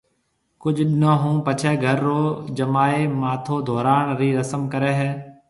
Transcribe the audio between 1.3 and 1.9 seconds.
پڇيَ